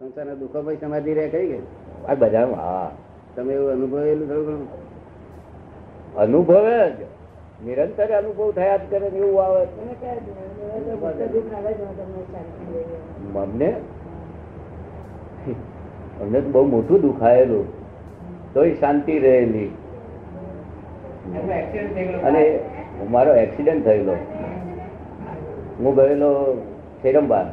[0.00, 1.62] સંસારના દુઃખો પછી સમાધિ રહે કઈ ગઈ
[2.08, 2.90] આ બધા હા.
[3.36, 4.68] તમે એવું અનુભવેલું થોડું ઘણું?
[6.14, 6.94] અનુભવે જ.
[7.66, 9.64] નિરંતર અનુભવ થયા જ કરે એવું આવે.
[13.42, 13.72] અમને
[16.20, 17.66] અમને તો બહુ મોટું દુખાયેલું.
[18.54, 19.68] તોય શાંતિ રહેલી.
[22.24, 22.60] અને
[23.10, 24.12] મારો એક્સિડન્ટ થયેલો.
[25.78, 26.62] હું ગયેલો
[27.02, 27.46] શેરંબા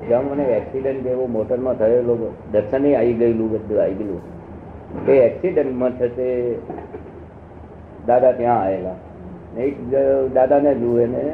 [0.00, 2.14] જ્યાં મને એક્સિડન્ટ જેવો મોટરમાં થયેલો
[2.52, 4.22] દર્શને આવી ગયેલું બધું આવી ગયેલું.
[5.08, 6.28] એ એક્સિડન્ટમાં છે
[8.06, 8.98] દાદા ત્યાં આવેલા
[9.60, 9.74] એક
[10.34, 11.24] દાદાને જુએ ને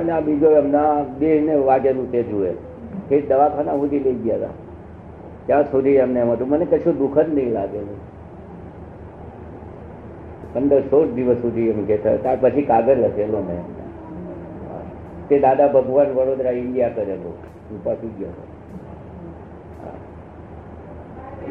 [0.00, 2.52] અને આ બીજો એમના બે વાગેલું તે જુએ.
[3.10, 4.54] એ દવાખાના સુધી લઈ ગયા હતા.
[5.46, 8.00] ત્યાં સુધી એમને એમ હતું મને કશું દુઃખ જ નહીં લાગેલું
[10.52, 13.79] પંદર સોળ દિવસ સુધી એમ કહેતા ત્યાર પછી કાગળ લખેલો મેં.
[15.30, 17.38] તે દાદા ભગવાન વડોદરા ઇન્ડિયા કરેલો
[17.70, 18.28] હું પાછું ગયો.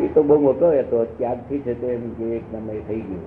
[0.04, 3.22] એ તો બહુ મોટો હતો ત્યારથી છે તે એમ કે એક નંબર થઈ ગયું.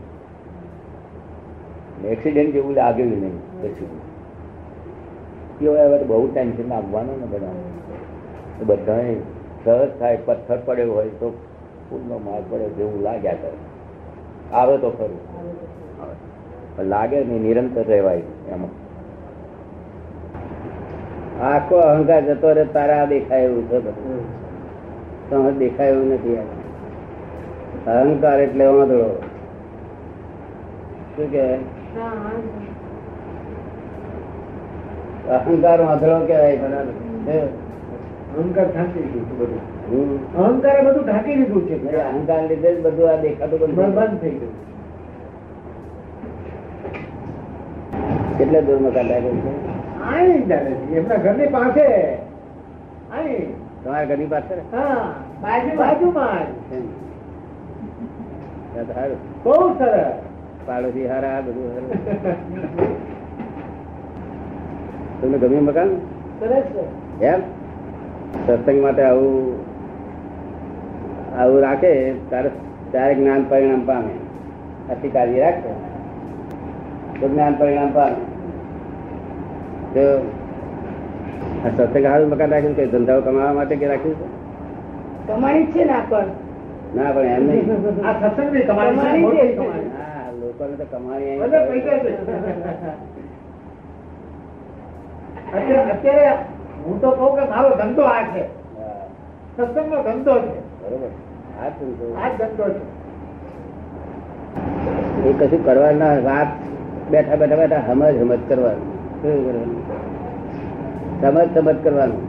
[2.04, 3.86] એક્સિડન્ટ જેવું લાગ્યું નહીં પછી.
[5.60, 7.48] કેવો હવે બહુ ટેન્શન આવવાનું ને બધા.
[8.66, 9.16] બધાએ
[9.64, 11.38] સહજ થાય પથ્થર પડ્યો હોય તો
[11.90, 13.52] ફૂલનો માર પડે જેવું લાગ્યા કરે.
[14.52, 15.20] આવે તો ખરું.
[16.88, 18.91] લાગે નહીં નિરંતર રહેવાય એમાં.
[21.40, 24.20] આખો અહંકાર જતો રહે તારા દેખાય એવું છે બધું.
[25.30, 26.38] તો દેખાય એવું નથી
[27.86, 29.10] અહંકાર એટલે વાંધળો
[31.16, 31.44] શું કે?
[35.36, 36.56] અહંકાર વાંધળો કેવાય
[38.38, 39.62] અહંકાર ઢાંકી દીધું બધું.
[40.36, 41.76] અહંકાર બધું ઢાંકી દીધું છે.
[42.04, 44.54] અહંકાર લીધે જ બધું આ દેખાતું બધું બંધ થઈ ગયું.
[48.38, 49.52] કેટલા દૂર મકાન લાગે છે.
[50.02, 50.96] આઈ ચાલે છે.
[50.96, 52.14] એમના ઘરની પાસે.
[53.12, 53.52] આઈ.
[53.84, 56.84] તમારા ઘરની પાસે હા બાજુ બાજુમાં જ.
[59.44, 60.14] બહુ સરસ.
[60.66, 61.90] પાડોશી હારા બધું
[65.20, 65.88] તમને ગમ્યું મકાન?
[66.40, 66.64] સરસ
[67.22, 67.40] એમ?
[68.46, 69.58] સત્સંગ માટે આવું
[71.38, 72.50] આવું રાખે તારે
[72.90, 74.14] ત્યારે જ્ઞાન પરિણામ પામે.
[74.90, 75.72] અધિકારી રાખે.
[77.20, 78.31] તો જ્ઞાન પરિણામ પામે.
[79.94, 80.04] તો
[81.64, 84.26] આ સત્સંગ મકાન રાખ્યું કે ધંધાઓ કમાવા માટે કે રાખ્યું છે?
[85.26, 86.28] કમાણી છે ને આપણ
[86.96, 87.66] ના પણ એમ નહીં.
[88.06, 89.24] આ સત્સંગ કમાણી.
[89.98, 91.36] હા લોકોને તો કમાણી.
[95.52, 96.24] અત્યારે અત્યારે
[96.84, 98.42] હું તો કહું કે મારો ધંધો આ છે.
[98.78, 99.66] હા,
[100.06, 100.58] ધંધો છે.
[100.82, 101.10] બરોબર.
[101.62, 102.06] આ ધંધો.
[102.22, 102.82] આ ધંધો છે.
[105.28, 106.50] એ કશું કરવાના વાત
[107.10, 108.91] બેઠા બેઠા બેઠા હમજ હમજ કરવાનું.
[111.20, 112.22] સમજ સમજ કરવાનું.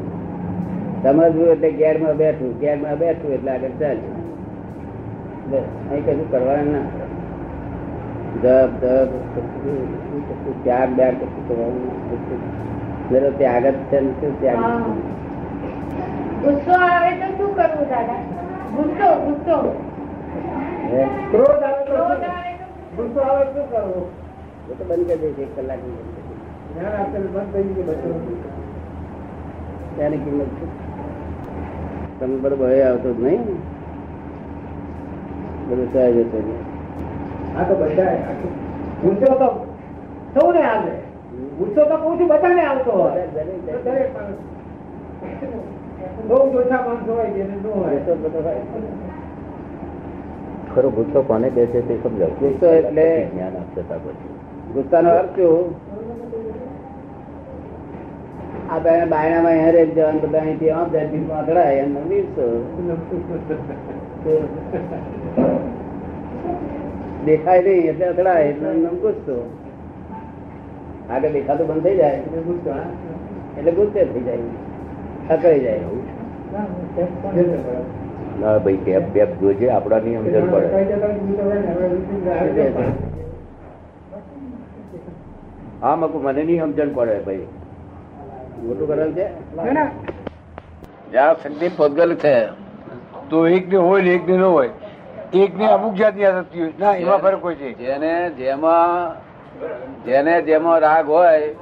[1.03, 4.17] સમજવું એટલે ગેરમાં બેઠું ગેરમાં બેઠું એટલે આગળ ચાલ્યું
[5.49, 6.85] બસ અહીં કશું કરવાનું ના.
[8.43, 8.81] જપ
[10.27, 11.95] કશું ત્યાગ બ્યાગ કશું કરવાનું ના.
[13.09, 14.85] જરો ત્યાગ જ છે ને શું ત્યાગ
[16.43, 18.21] ગુસ્સો આવે તો શું કરવું દાદા?
[18.75, 19.57] ગુસ્સો ગુસ્સો.
[21.31, 21.93] ક્રોધ આવે તો
[22.97, 24.05] ગુસ્સો આવે તો શું કરવું?
[24.69, 26.22] એ તો બંધ કરી દઈશ એક કલાકની અંદર.
[26.73, 28.21] જ્ઞાન આપેલું બંધ થઈ ગયું બધું
[29.95, 30.71] ત્યાંની કિંમત શું
[32.19, 33.43] તમે બધું ભય આવતો જ નહીં
[35.67, 36.51] બધું સહેજ હતું જ.
[37.55, 38.13] આ તો બધા
[39.03, 39.47] ગુસ્સો તો
[40.35, 40.93] સૌને આવે
[41.57, 44.39] ગુસ્સો તો કહું છું બધાને આવતો હોય દરેક- દરેક- દરેક માણસ.
[46.27, 48.63] બહુ જ ઓછા માણસો હોય જેને ન હોય ગુસ્સો બધો હોય.
[50.71, 54.31] ખરો ગુસ્સો કોને કહે છે તે સમજાવ ગુસ્સો એટલે- જ્ઞાન આપશે ત્યાર પછી
[54.73, 55.65] ગુસ્સાનો અર્થ શું
[58.73, 62.45] આ બે બાયણામાં હેરે જવાનું બધા અહીંથી આમ ધરતી અથડાય એમ વીરસો
[67.25, 69.35] દેખાય નહીં એટલે અથડાય એટલે એમનો ગુસ્સો
[71.09, 72.17] આગળ દેખાતું બંધ થઈ જાય?
[72.19, 72.89] એટલે ગુસ્સો, હા?
[73.57, 74.47] એટલે ગુસ્સે થઈ જાય
[75.29, 75.87] થકાઈ જાય
[78.39, 80.67] ના ભાઈ કેબ બેબ જોજે આપડા ની સમજણ પડે
[82.25, 82.87] જાય.
[85.81, 87.47] હા મકુ મને નહીં સમજણ પડે ભાઈ.
[88.61, 89.27] મોટું કરેલ છે?
[91.11, 92.49] જ્યાં શક્તિ ભૌગોલિક છે
[93.29, 94.69] તો એક ને હોય ને એક ને ન હોય.
[95.33, 96.73] એક ને અમુક જાતની આસક્તિ હોય.
[96.79, 97.73] ના એમાં ફરક હોય છે.
[97.73, 99.15] જેને જેમાં
[100.05, 101.53] જેને જેમાં રાગ હોય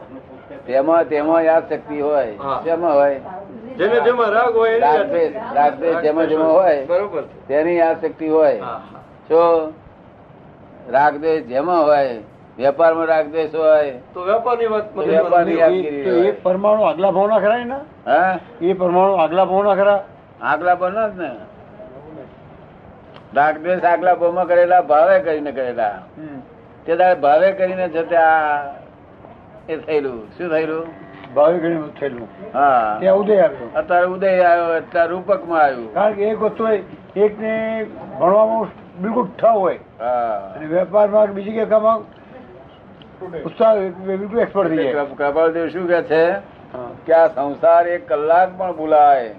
[0.66, 2.34] તેમાં તેમાં યાદ શક્તિ હોય.
[2.66, 3.20] તેમાં હોય.
[3.78, 7.24] જેને જેમાં રાગ હોય એની રાગ દ્વેષ રાગ દ્વેષ જેમાં જેમાં હોય બરોબર.
[7.48, 8.60] તેની યાદ શક્તિ હોય.
[9.30, 9.42] જો
[10.92, 12.16] રાગ દ્વેષ જેમાં હોય
[12.62, 16.32] વેપારમાં રાગદ્વેષ હોય તો વેપારની વાત વેપારની એ- તો એ હોય.
[16.32, 17.76] પરમાણુ આગલા ભાવના ખરા ને
[18.06, 18.40] હા?
[18.62, 20.04] એ પરમાણુ આગલા ભાવના ખરા?
[20.42, 21.30] આગલા બનો જ ને.
[23.36, 26.00] રાગદ્વેષ આગલા ભાવમાં કરેલા ભાવે કરીને કરેલા.
[26.86, 28.64] તે દાડે ભાવે કરીને જતે આ
[29.70, 30.28] એ થયેલું.
[30.38, 30.86] શું થયેલું?
[31.34, 32.28] ભાવે કરીને થયેલું.
[32.54, 32.98] હા.
[33.00, 33.70] ત્યાં ઉદય આવ્યો.
[33.76, 35.94] અત્યારે ઉદય આવ્યો અત્યારે રૂપકમાં આવ્યું.
[35.94, 36.84] કારણ કે એક વસ્તુ હોય
[37.16, 37.86] એકને
[38.20, 38.68] ભણવામાં
[39.02, 39.80] બિલકુલ ઠ હોય.
[40.00, 40.54] હા.
[40.56, 42.21] અને વેપારમાં બીજી કે કામમાં
[43.28, 44.94] બિલકુલ એક્સપર્ટ થઈ જાય.
[44.94, 46.32] કપાલદેવ શું કે છે?
[47.06, 49.30] કે આ સંસાર એક કલાક પણ ભૂલાય.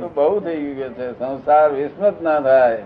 [0.00, 1.18] તો બહુ થઈ ગયું છે.
[1.18, 2.82] સંસાર વિસ્મૃત ના થાય.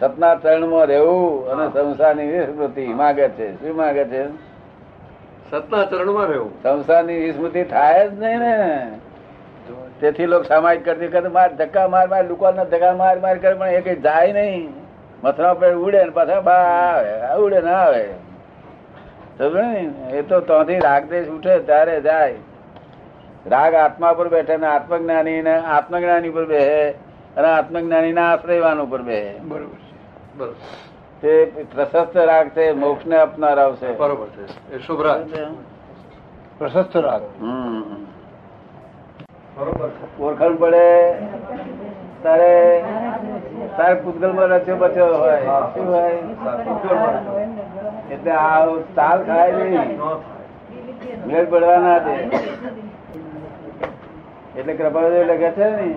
[0.00, 3.54] સતના ચરણમાં રહેવું અને સંસારની વિસ્મૃતિ માગે છે.
[3.54, 4.28] શું માગે છે?
[5.50, 6.62] સતના ચરણમાં રહેવું.
[6.62, 8.90] સંસારની વિસ્મૃતિ થાય જ નહીં ને.
[10.00, 13.68] તેથી લોકો સામાયિક કરતી કરે માર ધક્કા માર માર લોકોને ધક્કા માર માર કરે પણ
[13.68, 14.72] એ કઈ જાય નહીં.
[15.24, 18.02] મથરા પર ઉડે ને પાછા બા આવે ઉડે ના આવે.
[18.02, 18.23] ને
[20.10, 22.34] એ તો ત્યાંથી રાગદેશ ઉઠે ત્યારે જાય.
[23.46, 26.90] રાગ આત્મા પર બેઠે ને આત્મજ્ઞાની ને આત્મજ્ઞાની પર બેહે
[27.36, 29.38] અને આત્મજ્ઞાની ના આશ્રયવાન ઉપર બેહે.
[29.38, 30.36] બરોબર છે.
[30.36, 30.54] બરોબર.
[31.20, 34.74] તે પ્રશસ્ત રાગ છે મોક્ષ ને અપનારાવશે બરોબર છે.
[34.74, 35.30] એ શુભ રાગ
[36.58, 37.22] પ્રશસ્ત રાગ.
[37.22, 37.82] હમ.
[39.56, 39.90] બરોબર
[40.22, 41.14] ઓળખણ પડે.
[42.24, 42.84] તારે
[43.76, 45.40] તારે પૂતગલમાં રચ્યો બચ્યો હોય.
[45.74, 46.14] શું હોય?
[48.10, 48.60] એટલે આ
[48.96, 49.90] ચાલ ખાય નહીં.
[51.26, 52.14] મેળ પડવા ના દે.
[54.58, 55.88] એટલે કૃપાદેવ લખે છે ને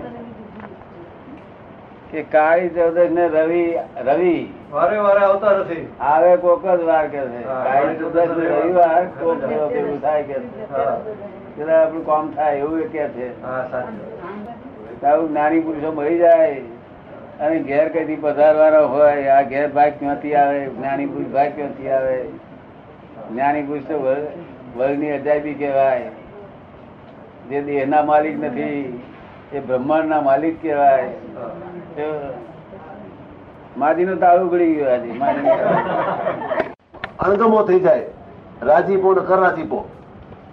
[2.10, 3.64] કે કાળી ચૌદશ ને રવિ
[4.10, 4.36] રવિ.
[4.72, 5.86] વારે વારે આવતા નથી.
[6.00, 7.40] આવે કોક જ વાર કે છે.
[7.64, 11.72] કાળી ચૌદશ ને રવિવાર કોક એવું થાય કે છે.
[11.72, 13.28] આપણું કામ થાય એવું કે છે.
[13.42, 14.17] હા સાચું.
[15.04, 16.54] આવું નાની પુરુષો મળી જાય
[17.40, 22.24] અને ઘેર કઈથી પધારવાનો હોય આ ઘેર ભાગ ક્યાંથી આવે જ્ઞાની પુરુષ ભાગ ક્યાંથી આવે?
[23.32, 26.10] જ્ઞાની પુરુષ તો વર- વર્ગની અજાયબી કહેવાય.
[27.50, 29.02] જે દેહના માલિક નથી
[29.52, 31.10] એ બ્રહ્માંડના માલિક કહેવાય.
[33.78, 35.52] માજીનું તાળું ઉગડી ગયું આજે માજીનું
[37.18, 38.06] અણગમો થઈ જાય.
[38.62, 39.88] રાજીપો ને કરાજીપો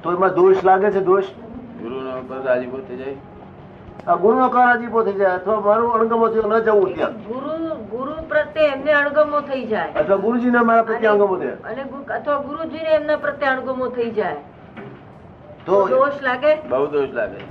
[0.04, 1.24] તો એમાં દોષ લાગે છે દોષ?
[1.82, 3.16] ગુરુનો પર રાજીપો થઈ જાય.
[4.14, 7.14] ગુરુનો કરાજીપો થઈ જાય અથવા મારું અણગમો થયો ન જવું ત્યાં.
[7.28, 9.92] ગુરુ ગુરુ પ્રત્યે એમને અણગમો થઈ જાય.
[9.96, 11.58] અથવા ગુરુજીને મારા પ્રત્યે અણગમો થયા.
[11.70, 11.82] અને
[12.18, 14.38] અથવા ગુરુજીને એમના પ્રત્યે અણગમો થઈ જાય.
[15.66, 16.56] તો દોષ લાગે?
[16.70, 17.42] બહુ દોષ લાગે.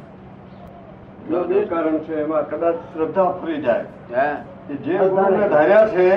[1.49, 3.85] બે કારણ છે એમાં કદાચ શ્રદ્ધા ફરી જાય.
[4.17, 4.37] હા?
[4.85, 6.09] જે ગુરુને ધાર્યા છે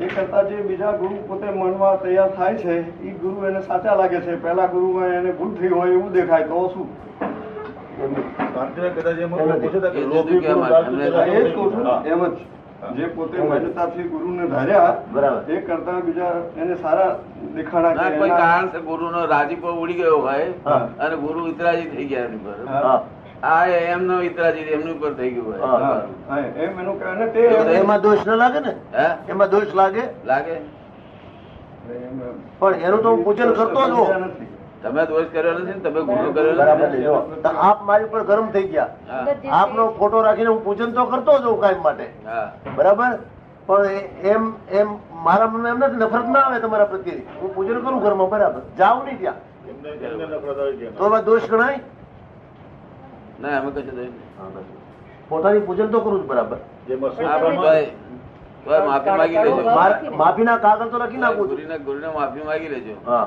[0.00, 4.20] એ કરતા જે બીજા ગુરુ પોતે મનવા તૈયાર થાય છે એ ગુરુ એને સાચા લાગે
[4.20, 4.36] છે.
[4.36, 6.88] પહેલા ગુરુમાં એને ભૂલ થઈ હોય એવું દેખાય તો શું?
[11.50, 12.06] જ કહું છું.
[12.06, 12.36] એમ જ.
[12.96, 15.52] જે પોતે માન્યતાથી ગુરુને ધાર્યા બરાબર.
[15.52, 17.18] એ કરતા બીજા એને સારા
[17.54, 19.26] દેખાડા ના કોઈ એના- કારણસર ગુરુનો?
[19.26, 20.44] રાજીપો ઉડી ગયો હોય
[20.98, 22.66] અને ગુરુ ઇતરાજી થઈ ગયા એની પર.
[22.68, 23.04] હા.
[23.42, 25.60] આ એમનો ઇતરાજી એમની ઉપર થઈ ગયું હોય
[26.38, 27.40] એમ એનું કહે તે
[27.72, 28.74] એમાં દોષ ન લાગે ને?
[28.98, 29.06] હે?
[29.28, 30.02] એમાં દોષ લાગે?
[30.24, 30.54] લાગે.
[32.58, 34.46] પણ એનું તો પૂજન કરતો જ નથી.
[34.86, 37.04] તમે દોષ કર્યો નથી તમે ગુનો કર્યો બરાબર નથી
[37.44, 38.90] તો આપ મારી ઉપર ગરમ થઈ ગયા.
[39.60, 42.06] આપનો ફોટો રાખીને હું પૂજન તો કરતો જ હોઉં કાયમ માટે.
[42.76, 43.12] બરાબર?
[43.68, 43.86] પણ
[44.32, 44.88] એમ એમ
[45.24, 47.20] મારા મને એમ નથી નફરત ના આવે તમારા પ્રત્યે.
[47.40, 48.60] હું પૂજન કરું ઘરમાં બરાબર.
[48.78, 49.38] જાઉં નહીં ત્યાં.
[50.98, 51.78] તો એમાં દોષ ગણાય?
[53.40, 54.12] ના અમે કશું દોષ
[55.30, 56.58] પોતાની પૂજન તો કરું જ બરાબર.
[58.66, 59.62] હા, માફી માંગી લેજો.
[60.20, 61.46] માફીના કાગળ તો લખી નાખું
[61.84, 62.94] ગુરુને માફી માંગી લેજો.
[63.06, 63.26] હા.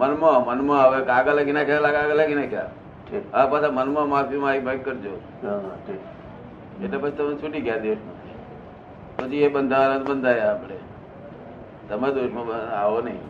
[0.00, 2.70] મનમાં મનમાં હવે કાગળ લખી નાખ્યા કાગળ લખી નાખ્યા.
[3.06, 3.24] ઠીક.
[3.34, 5.12] હા પાછા મનમાં માફી માફી માંગી કરજો.
[5.42, 6.02] હા, હા, ઠીક.
[6.84, 8.02] એટલે પછી તમે છૂટી ગયા દેશ
[9.18, 10.76] પછી એ બંધારણ બંધાયા આપણે.
[11.88, 13.22] તમે દોષમાં આવો નહીં.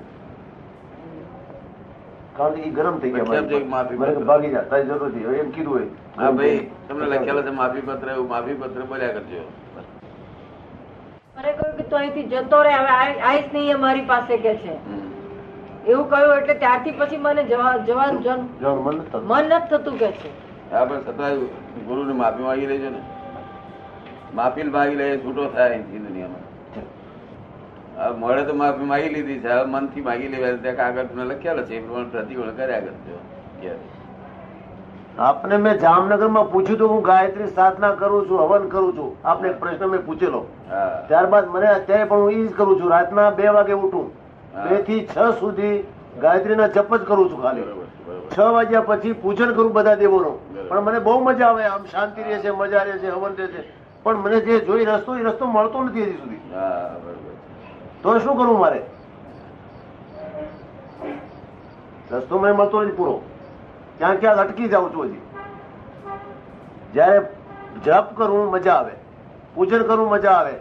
[2.38, 3.98] કારણ કે ઈ ગરમ થઈ ગયા માફી?
[4.30, 5.36] ભાગી જા તારી જરૂર નથી.
[5.42, 5.88] એમ કીધું હોય
[6.22, 9.42] હા ભાઈ તમને લખેલા છે માફી પત્ર એવું માફી પત્ર બોલ્યા કરજો.
[11.36, 14.74] મને કહ્યું કે તો અહીંથી જતો રહે હવે આઈસ નહીં અમારી પાસે કે છે.
[15.86, 18.64] એવું કહ્યું એટલે ત્યારથી પછી મને જવા જવાનું જન-
[19.22, 19.98] મન નથી થતું.
[19.98, 20.28] કે છે.
[20.74, 21.36] હા પણ છતાં
[21.86, 23.02] ગુરુને માફી માંગી લેજો ને.
[24.34, 26.44] માફી માંગી લે છૂટો થાય અહીંથી દુનિયામાં
[28.20, 29.48] મળે તો માફી માંગી લીધી છે.
[29.48, 31.76] હવે મનથી માંગી લેવા ત્યાં કાગળ તમે લખ્યા છે.
[31.76, 33.18] એ પ્રમાણે પ્રતિકોણ કર્યા કરજો.
[35.18, 39.28] આપને મેં જામનગરમાં પૂછ્યું તો હું ગાયત્રી સાધના કરું છું હવન કરું છું.
[39.28, 40.46] આપને એક પ્રશ્ન મેં પૂછેલો.
[41.08, 42.90] ત્યારબાદ મને અત્યારે પણ હું એ જ કરું છું.
[42.90, 44.23] રાતના બે વાગે ઉઠું.
[44.54, 45.84] બેથી છ સુધી
[46.20, 47.62] ગાયત્રીના જપ જ કરું છું ખાલી.
[48.30, 50.68] છે, વાગ્યા પછી પૂજન કરું બધા દેવોનું.
[50.68, 53.84] પણ મને બહુ મજા આવે આમ શાંતિ રહે છે મજા રહે છે હવન રહે છે.
[54.02, 56.40] પણ મને જે જોઈ રસ્તો એ રસ્તો મળતો નથી હજી સુધી.
[58.02, 58.82] તો શું કરવું મારે?
[62.12, 63.22] રસ્તો મને મળતો નથી પૂરો.
[63.98, 65.20] ક્યાં ક્યાં અટકી જાઉં છું હજી.
[66.92, 67.20] જ્યારે
[67.84, 68.92] જપ કરવું મજા આવે.
[69.54, 70.54] પૂજન કરવું મજા આવે.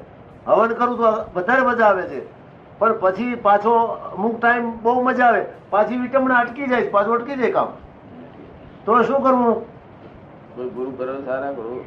[0.47, 1.03] હવન કરું તો
[1.35, 2.42] વધારે મજા આવે છે.
[2.79, 3.73] પણ પછી પાછો
[4.17, 5.43] અમુક ટાઈમ બહુ મજા આવે.
[5.69, 7.67] પાછી વિટમણા અટકી જાય પાછો અટકી જાય કામ.
[8.85, 9.55] તો શું કરવું
[10.55, 11.83] કોઈ ગુરુ કરો સારા ગુરુ.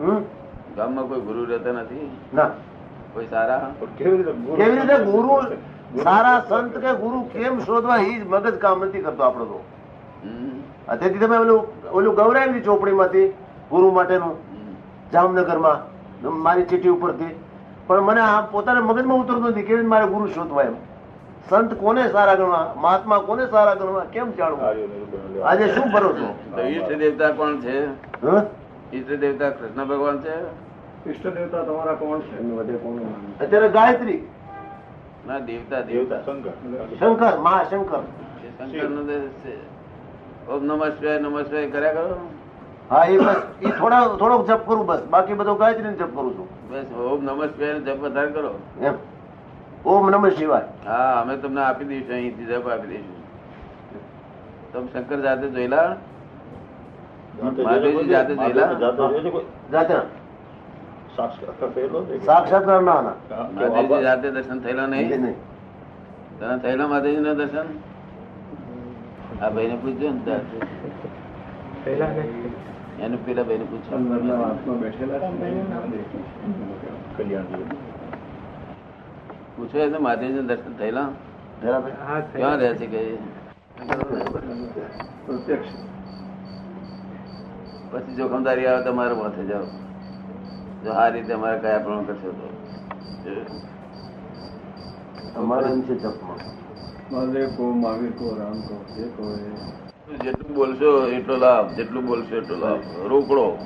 [0.00, 0.20] હમ?
[0.76, 2.10] ગામમાં કોઈ ગુરુ રહેતા નથી?
[2.32, 2.50] ના.
[3.14, 3.70] કોઈ સારા?
[3.98, 4.22] કેવી
[4.70, 5.40] રીતે ગુરુ
[6.04, 7.98] સારા સંત કે ગુરુ કેમ શોધવા?
[7.98, 9.60] એ જ મગજ કામ નથી કરતો આપણો તો.
[10.88, 11.60] આ તેથી તમે ઓલું
[11.92, 13.28] ઓલું ગૌરાવી ચોપડીમાંથી
[13.70, 14.34] ગુરુ માટેનું
[15.12, 15.78] જામનગરમાં
[16.46, 17.34] મારી ચીઠી ઉપરથી.
[17.90, 19.62] પણ મને આ પોતાના મગજમાં ઉતરતું નથી.
[19.62, 20.74] કેવી રીતે મારે ગુરુ શોધવા એમ?
[21.50, 22.74] સંત કોને સારા ગણવા?
[22.76, 24.04] મહાત્મા કોને સારા ગણવા?
[24.04, 24.64] કેમ જાણવું?
[25.44, 26.28] આજે શું ભરોસો?
[26.56, 27.76] તો ઈષ્ટ દેવતા કોણ છે?
[28.96, 30.36] ઈષ્ટ દેવતા કૃષ્ણ ભગવાન છે?
[31.10, 32.36] ઈષ્ટ દેવતા તમારા કોણ છે?
[33.40, 34.20] અત્યારે ગાયત્રી.
[35.26, 36.50] ના દેવતા દેવતા શંકર.
[37.00, 38.02] શંકર મહાશંકર.
[38.58, 39.02] શંકર નો
[39.42, 39.56] છે.
[40.50, 42.16] ઓમ નમઃ શિવાય નમઃ શિવાય કર્યા કરો?
[42.90, 43.36] હા એ બસ.
[43.62, 45.02] એ થોડા થોડોક જપ કરું બસ.
[45.10, 46.59] બાકી બધો ગાયત્રી જપ કરું છું.
[46.70, 48.52] બસ ઓમ નમઃ શિવાય જપ વધારે કરો.
[48.82, 48.94] એમ.
[49.84, 50.68] ઓમ નમઃ શિવાય.
[50.86, 53.18] હા અમે તમને આપી દઈશું અહીંથી જપ આપી દઈશું.
[54.72, 55.90] તમે શંકર જાતે જોયેલા?
[57.42, 58.70] મહાદેવજી જાતે જોયેલા?
[59.72, 59.94] જાતે
[61.16, 63.16] સાક્ષાત્કાર ના ના.
[63.54, 65.08] મહાદેવજી જાતે દર્શન થયેલા નહીં?
[65.24, 65.36] નહીં
[66.38, 67.68] તને થયેલા મહાદેવજી નું દર્શન
[69.42, 70.36] આ ભાઈ ને પૂછજો ને.
[73.00, 73.98] એનું પેલા ભાઈ પૂછો
[79.56, 81.08] પૂછો એને મહાદેવજી દર્શન થયેલા?
[82.32, 83.18] ક્યાં રહ્યા છે કઈ
[87.92, 89.66] પછી જોખમદારી આવે તમારે માથે જાઓ.
[90.84, 92.46] જો આ રીતે અમારે કયા પ્રમાણ કરશો તો.
[95.36, 96.40] અમારે છે જપમાં.
[97.12, 99.89] મહાદેવ કો મહાવીર કો રામ કો જે કો એ.
[100.16, 102.78] જેટલું બોલશો એટલો લાભ જેટલું બોલશો એટલો લાભ.
[103.06, 103.58] રોકડો.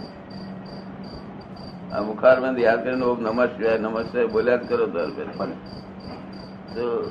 [1.93, 5.53] આ બુખાર બંધ યાદ કરીને ઓમ નમઃ શિવાય નમઃ શિવાય બોલ્યા જ કરો દર ફેરે.
[6.75, 7.03] તો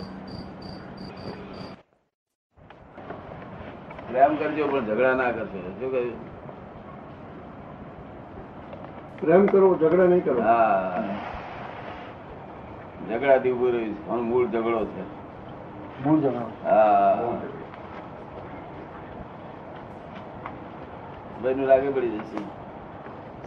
[4.11, 5.71] પ્રેમ કરજો પણ ઝઘડા ના કરશો.
[5.79, 6.33] શું કહ્યું?
[9.21, 10.41] પ્રેમ કરો ઝઘડા નહીં કરો.
[10.41, 11.03] હા.
[13.09, 14.09] ઝઘડાથી ઉભું રહ્યું છે.
[14.09, 16.63] મૂળ ઝઘડો છે.
[16.63, 17.21] હા.
[21.43, 22.39] ભાઈ લાગે પડી જશે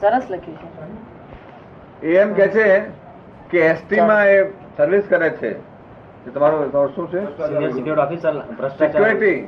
[0.00, 0.58] સરસ લખ્યું
[2.02, 2.08] છે.
[2.08, 2.66] એ એમ કે છે
[3.50, 4.36] કે એસટી માં એ
[4.76, 5.52] સર્વિસ કરે છે.
[6.34, 7.20] તમારો તમારો શું છે?
[7.40, 8.34] Security officer
[8.78, 9.38] security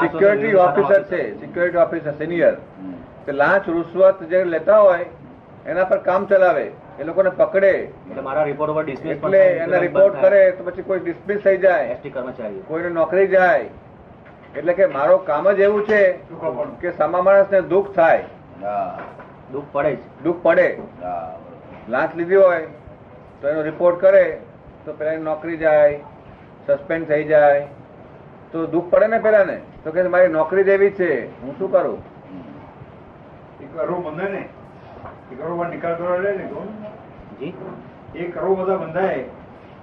[0.00, 1.22] security officer છે.
[1.40, 2.54] Security officer senior.
[3.26, 5.06] કે લાંચ રૂશ્વત જે લેતા હોય
[5.66, 6.66] એના પર કામ ચલાવે.
[7.00, 7.72] એ લોકોને પકડે.
[7.72, 11.84] એટલે મારા રિપોર્ટ ઉપર ડિસ્મિસ એટલે એના રિપોર્ટ કરે તો પછી કોઈ ડિસ્મિસ થઈ જાય.
[11.96, 13.68] એસટી કર્મચારી કોઈને નોકરી જાય.
[14.56, 16.12] એટલે કે મારો કામ જ એવું છે
[16.80, 18.24] કે સામા માણસને દુઃખ થાય.
[18.62, 18.98] હા.
[19.52, 19.98] દુઃખ પડે જ.
[20.22, 20.78] દુઃખ પડે.
[21.88, 22.66] લાંચ લીધી હોય
[23.40, 24.40] તો એનો રિપોર્ટ કરે
[24.84, 26.00] તો પેલા નોકરી જાય
[26.66, 27.66] સસ્પેન્ડ થઈ જાય.
[28.52, 31.98] તો દુઃખ પડે ને પેલા ને તો કે મારી નોકરી જેવી છે હું શું કરું?
[34.04, 34.48] બંધાય ને
[35.32, 36.68] એ કરો પર નિકાલ કરવા લે ને કોણ
[38.16, 39.24] એ કરો બધા બંધાય.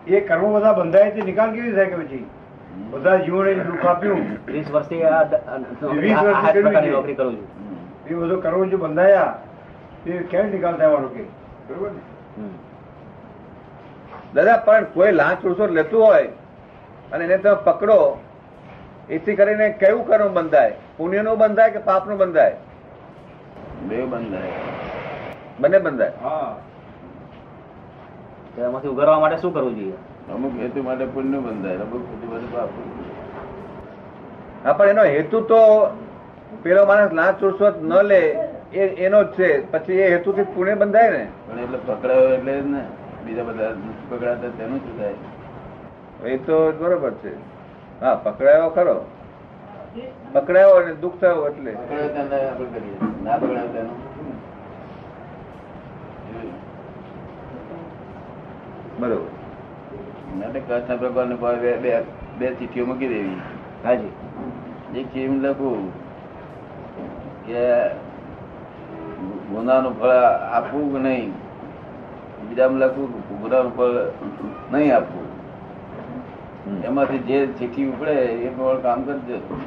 [0.08, 2.26] એ કર્મો બધા બંધાય તે નિકાલ કેવી થાય કે પછી?
[2.76, 4.22] બધા જીવોને દુઃખ આપ્યું.
[4.48, 7.48] વીસ વર્ષથી આ પ્રકારની નોકરી કરું છું.
[8.08, 9.34] એ બધો કર્મો જે બંધાયા
[10.06, 11.24] એ ક્યારે નિકાલ થવાનો કે?
[11.70, 12.02] બરોબર ને?
[14.34, 16.30] દાદા પણ કોઈ લાંચ રૂસો લેતું હોય
[17.12, 17.98] અને એને તમે પકડો
[19.10, 20.74] એથી કરીને કેવું કરવું બંધાય?
[20.98, 22.56] પુણ્યનું બંધાય કે પાપનું બંધાય?
[23.90, 24.52] બે બંધાય.
[25.60, 26.12] બંને બંધાય.
[26.24, 26.56] હા.
[28.58, 29.98] એમાંથી ઉગારવા માટે શું કરવું જોઈએ?
[30.34, 32.70] અમુક હેતુ માટે પુણ્ય બંધાય અમુક હેતુ માટે પાપ
[34.64, 35.60] હા પણ એનો હેતુ તો
[36.64, 38.22] પેલો માણસ લાંચ રૂશ્વત ન લે
[38.74, 39.50] એ એનો જ છે.
[39.72, 41.24] પછી એ હેતુથી પુણ્ય બંધાય ને?
[41.48, 42.82] પણ એટલે પકડાયો એટલે ને.
[43.26, 43.72] બીજા બધા
[44.10, 45.18] પકડાતા તેનું શું થાય.
[46.26, 47.32] એ તો બરોબર છે.
[48.02, 48.98] હા પકડાયો ખરો.
[50.34, 51.72] પકડાયો અને દુઃખ થયો એટલે.
[51.72, 52.98] પકડાયો તેને આપણે કરીએ.
[53.24, 53.98] ના પકડાયો તેનું
[59.00, 59.35] બરોબર.
[60.36, 62.04] માટે કૃષ્ણ ભગવાન બે બે-
[62.38, 63.36] બે ચીઠીઓ મૂકી દેવી.
[63.86, 64.08] હાજી.
[65.00, 65.94] એક ચીઠી લખું
[67.48, 67.88] કે
[69.50, 70.08] ગુનાનું ફળ
[70.52, 71.32] આપવું કે નહીં?
[72.50, 73.86] બીજામાં લખું ગુનાનું ફળ
[74.72, 75.26] નહીં આપવું.
[76.84, 79.60] એમાંથી જે ચીઠી ઉપડે એ પણ કામ કરજો.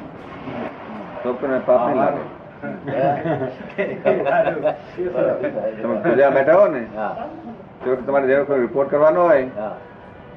[1.25, 2.39] છોકરાને પાપ નહીં લાગે.
[5.81, 6.87] તમે પૂજા બેઠા હો ને?
[8.05, 9.75] તમારે જેવો કોઈ રિપોર્ટ કરવાનો હોય હા.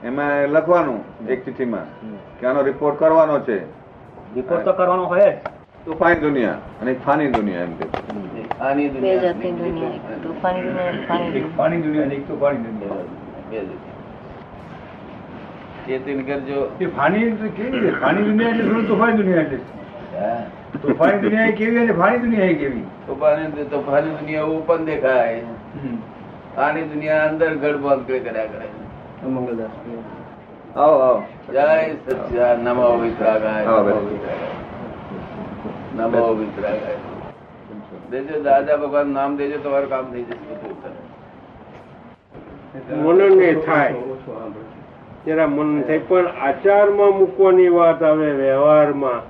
[0.04, 1.00] એમાં લખવાનું
[1.32, 1.86] એક ચિઠ્ઠીમાં
[2.38, 3.58] કે આનો રિપોર્ટ કરવાનો છે.
[4.36, 5.34] રિપોર્ટ તો કરવાનો હોય જ.
[5.84, 7.86] તોફાની દુનિયા અને ફાની દુનિયા એમ કે
[8.60, 9.32] આની દુનિયા
[10.24, 12.12] તોફાની દુનિયા ફાની દુનિયા.
[12.16, 12.98] એક દુનિયા.
[15.86, 16.58] ચેતન કરજો.
[16.80, 17.24] એ ફાની
[17.56, 17.90] કેવી છે?
[18.00, 19.58] ફાની દુનિયા એટલે તોફાની દુનિયા એટલે.
[20.82, 22.86] તોફાની દુનિયા એ કેવી અને ફાની દુનિયા એ કેવી?
[23.06, 25.40] તોફાની તોફાની દુનિયા ઓપન દેખાય.
[26.58, 28.68] આની દુનિયા અંદર ગડબડ કર્યા કરે
[29.22, 29.56] આવો
[30.76, 31.22] આવો.
[31.52, 33.66] જય સચ્ચિદાન નમો વિતરાગાય
[35.96, 36.96] નમો વિતરાગાય.
[38.10, 40.74] દેજો દાદા ભગવાન નામ દેજો તમારું કામ થઈ જશે.
[43.54, 43.94] થાય.
[45.26, 45.98] જરા મન થાય.
[45.98, 49.20] પણ આચારમાં મૂકવાની વાત આવે વ્યવહારમાં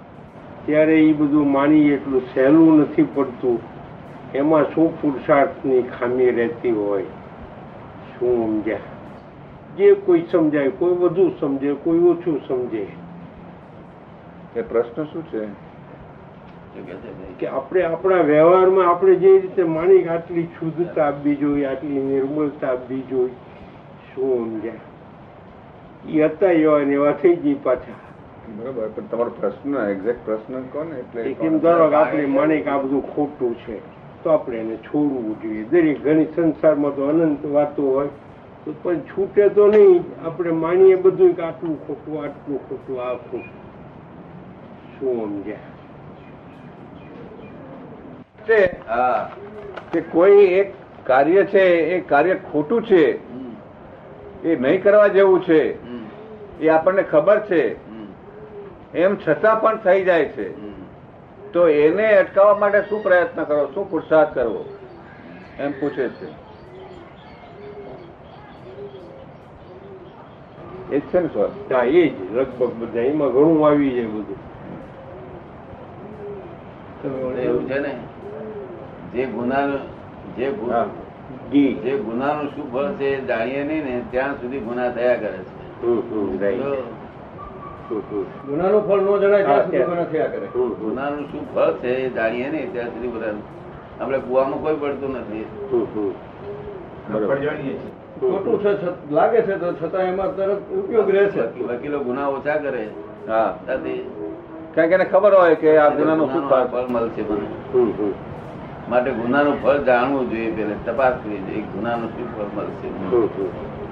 [0.66, 3.60] ત્યારે એ બધું માની એટલું સહેલું નથી પડતું.
[4.34, 7.02] એમાં શું પુરુષાર્થની ખામી રહેતી હોય?
[7.02, 8.76] શું સમજ્યા?
[9.76, 12.86] જે કોઈ સમજાય કોઈ વધુ સમજે કોઈ ઓછું સમજે.
[14.56, 15.48] એ પ્રશ્ન શું છે?
[17.38, 23.02] કે આપણે આપણા વ્યવહારમાં આપણે જે રીતે માની આટલી શુદ્ધતા આપવી જોઈએ આટલી નિર્મળતા આપવી
[23.10, 23.30] જોઈએ
[24.14, 24.74] શું સમજ્યા?
[26.08, 27.98] એ હતા એવા ને એવા થઈ ગઈ પાછા.
[28.56, 32.78] બરોબર પણ તમારો પ્રશ્ન એક્ઝેક્ટ પ્રશ્ન કોને એટલે કેમ ધારો કે આપણે માને કે આ
[32.78, 33.80] બધું ખોટું છે
[34.22, 35.64] તો આપણે એને છોડવું જોઈએ.
[35.64, 38.08] દરેક ઘણી સંસારમાં તો અનંત વાતો હોય.
[38.66, 40.04] પણ છૂટે તો નહીં.
[40.24, 43.62] આપણે માનીએ બધું કે આટલું ખોટું આટલું ખોટું આ ખોટું.
[45.00, 45.56] શું સમજ્યા?
[48.88, 49.30] હા.
[49.92, 50.72] કે કોઈ એક
[51.04, 53.32] કાર્ય છે એ કાર્ય ખોટું છે
[54.48, 55.92] એ નહીં કરવા જેવું છે
[56.64, 58.06] એ આપણને ખબર છે હમ.
[58.94, 60.52] એમ છતાં પણ થઈ જાય છે.
[61.52, 63.70] તો એને અટકાવવા માટે શું પ્રયત્ન કરો?
[63.74, 64.64] શું પુરુષાર્થ કરવો?
[65.58, 66.41] એમ પૂછે છે.
[70.92, 72.12] એ જ છે ને સર હા એ જ.
[72.34, 74.40] લગભગ બધા એમાં ઘણું આવી જાય બધું.
[77.38, 77.92] એવું છે ને
[79.14, 79.66] જે ગુના
[80.36, 80.70] જે ગુ-
[81.74, 85.84] જે ગુનાનું શું ફળ છે એ જાણીએ નહીં ને ત્યાં સુધી ગુના થયા કરે છે.
[88.46, 90.46] ગુનાનું ફળ ન જણાય ત્યાં સુધી ગુના થયા કરે.
[90.80, 93.34] ગુનાનું શું ફળ છે એ જાણીએ નહીં ત્યાં સુધી બધા
[94.00, 95.44] આપણે કુવામાં કોઈ પડતું નથી.
[97.26, 98.01] પણ જાણીએ છીએ.
[98.22, 98.70] ખોટું છે
[99.10, 101.44] લાગે છે તો છતાં એમાં તરત ઉપયોગ રહે છે.
[101.68, 102.84] વકીલો ગુના ઓછા કરે.
[103.28, 103.48] હા.
[104.74, 107.46] કારણ કે એને ખબર હોય કે આ ગુનાનું શું ફળ મળશે મને.
[108.88, 112.88] માટે ગુના ગુનાનું ફળ જાણવું જોઈએ પેલે તપાસ કરવી જોઈએ ગુનાનું શું ફળ મળશે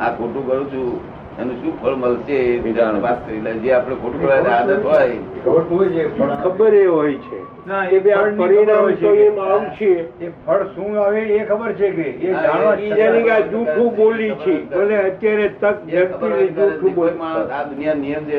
[0.01, 0.89] આ ખોટું કરું છું
[1.39, 5.15] એનું શું ફળ મળશે કરી જે આપણે ખોટું કરવાની આદત હોય.
[6.43, 7.39] ખબર એ હોય છે
[7.91, 8.01] એ
[8.39, 9.91] પરિણામ છે.
[10.21, 13.31] એ ફળ શું આવે એ ખબર છે કે એ જાણવા એ- ઈ છતાં- જેની કે
[13.31, 14.71] આ જૂઠું બોલી છે.
[14.71, 17.11] ભલે અત્યારે તક એ ખબર હોય ઝડપી ત્યારે જૂઠું કોઈ
[17.51, 18.39] આ દુનિયા નિયમ છે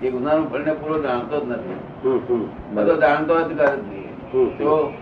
[0.00, 1.76] કે ગુનાનું ફળને પૂરો જાણતો જ નથી.
[2.72, 3.52] બધો જાણતો જ
[4.32, 4.48] હમ.
[4.58, 4.92] તો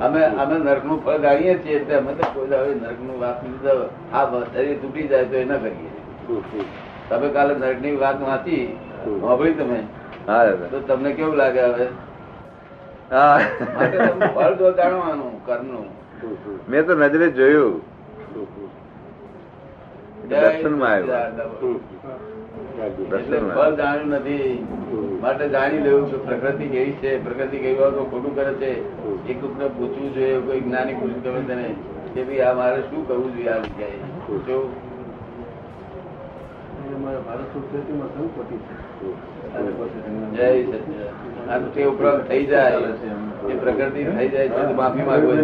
[0.00, 3.42] અમે અમે નર્કનું ફળ ગાળીએ છીએ એટલે અમે તો કોઈ નર્કનું વાત
[4.12, 6.03] આ શરીર તૂટી જાય તો એ ન કરીએ.
[7.08, 8.66] તમે કાલે નરકની વાત વાંચી.
[9.04, 9.82] સાંભળી તમે?
[10.28, 11.86] હા તો તમને કેવું લાગે હવે?
[14.34, 15.86] ફળ તો જાણવાનું કર્મનું
[16.68, 17.82] મેં તો નજરે જોયું.
[20.28, 21.30] દર્શનમાં આવ્યા.
[23.54, 24.66] ફળ જાણ્યું નથી.
[25.20, 27.24] માટે જાણી લેવું કે પ્રકૃતિ કેવી છે?
[27.24, 29.02] પ્રકૃતિ કેવી હોય ખોટું કરે છે.
[29.02, 29.28] હમ.
[29.28, 31.74] એક ને પૂછવું જોઈએ કોઈ જ્ઞાની પુરુષ ગમે તેને
[32.14, 34.83] કે ભાઈ આ મારે શું કરવું જોઈએ આ જગ્યાએ?
[36.94, 37.04] હમ.
[37.04, 37.54] ભારત
[40.36, 41.50] જય સચ્ચિદાનંદ.
[41.50, 42.72] આ તો તે ઉપરાંત થઈ જાય
[43.48, 45.36] એ પ્રકૃતિ થઈ જાય તો માફી માંગવી